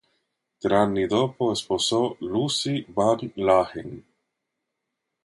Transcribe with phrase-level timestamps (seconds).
[0.59, 4.03] Tre anni dopo sposò Lucie Van Langen.